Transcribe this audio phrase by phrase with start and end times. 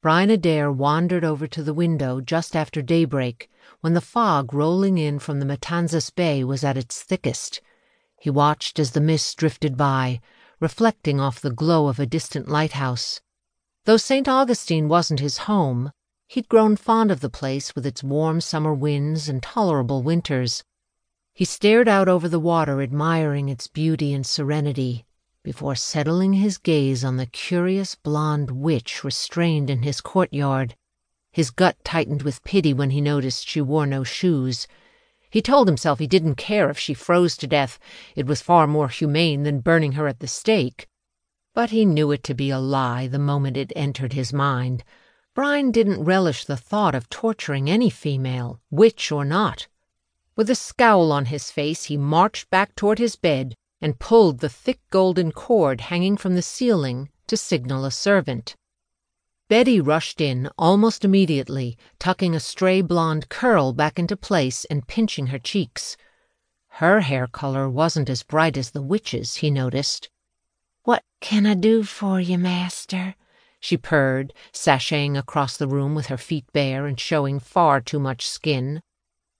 [0.00, 5.18] Bryne Adair wandered over to the window just after daybreak, when the fog rolling in
[5.18, 7.60] from the Matanzas Bay was at its thickest.
[8.20, 10.20] He watched as the mist drifted by,
[10.60, 13.20] reflecting off the glow of a distant lighthouse.
[13.86, 14.28] Though St.
[14.28, 15.90] Augustine wasn't his home,
[16.28, 20.62] he'd grown fond of the place with its warm summer winds and tolerable winters.
[21.34, 25.06] He stared out over the water, admiring its beauty and serenity,
[25.44, 30.74] before settling his gaze on the curious blonde witch restrained in his courtyard.
[31.32, 34.66] His gut tightened with pity when he noticed she wore no shoes.
[35.30, 37.78] He told himself he didn't care if she froze to death,
[38.16, 40.88] it was far more humane than burning her at the stake.
[41.54, 44.82] But he knew it to be a lie the moment it entered his mind.
[45.34, 49.68] Bryne didn't relish the thought of torturing any female, witch or not.
[50.34, 54.48] With a scowl on his face, he marched back toward his bed and pulled the
[54.48, 58.56] thick golden cord hanging from the ceiling to signal a servant.
[59.48, 65.28] Betty rushed in almost immediately, tucking a stray blonde curl back into place and pinching
[65.28, 65.96] her cheeks.
[66.68, 70.10] Her hair color wasn't as bright as the witch's, he noticed.
[70.82, 73.14] What can I do for you, master?
[73.58, 78.28] she purred, sashaying across the room with her feet bare and showing far too much
[78.28, 78.82] skin.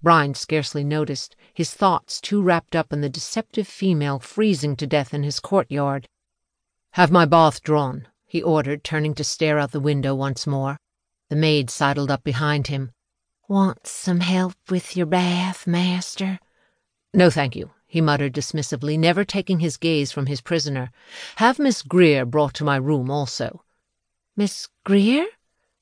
[0.01, 5.13] Bryne scarcely noticed, his thoughts too wrapped up in the deceptive female freezing to death
[5.13, 6.09] in his courtyard.
[6.93, 10.79] Have my bath drawn, he ordered, turning to stare out the window once more.
[11.31, 12.93] The maid sidled up behind him.
[13.49, 16.39] Want some help with your bath, master?
[17.13, 20.91] No, thank you, he muttered dismissively, never taking his gaze from his prisoner.
[21.37, 23.65] Have Miss Grier brought to my room also.
[24.37, 25.27] Miss Grier?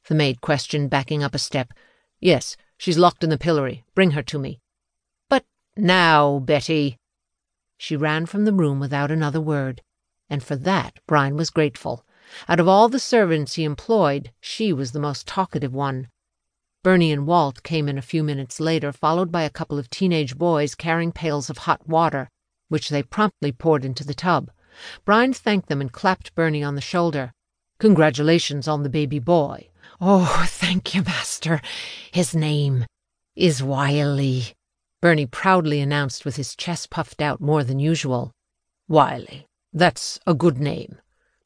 [0.08, 1.72] The maid questioned, backing up a step.
[2.20, 3.84] Yes, She's locked in the pillory.
[3.94, 4.60] Bring her to me.
[5.28, 5.44] But
[5.76, 6.98] now, Betty.
[7.78, 9.82] She ran from the room without another word,
[10.30, 12.04] and for that Bryne was grateful.
[12.48, 16.08] Out of all the servants he employed, she was the most talkative one.
[16.82, 20.36] Bernie and Walt came in a few minutes later, followed by a couple of teenage
[20.36, 22.30] boys carrying pails of hot water,
[22.68, 24.50] which they promptly poured into the tub.
[25.04, 27.32] Bryne thanked them and clapped Bernie on the shoulder.
[27.78, 29.68] Congratulations on the baby boy.
[30.00, 31.60] Oh, thank you, master.
[32.12, 32.84] His name
[33.34, 34.54] is Wiley,
[35.00, 38.32] Bernie proudly announced with his chest puffed out more than usual.
[38.88, 40.98] Wiley, that's a good name,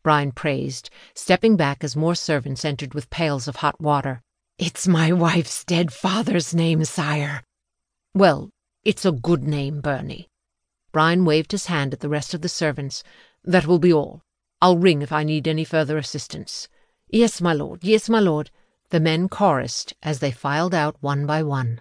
[0.02, 4.20] Bryne praised, stepping back as more servants entered with pails of hot water.
[4.58, 7.42] It's my wife's dead father's name, sire.
[8.14, 8.50] Well,
[8.84, 10.28] it's a good name, Bernie.
[10.92, 13.04] Bryne waved his hand at the rest of the servants.
[13.44, 14.22] That will be all.
[14.60, 16.68] I'll ring if I need any further assistance.
[17.12, 18.50] Yes, my lord, yes, my lord,
[18.90, 21.80] the men chorused as they filed out one by one.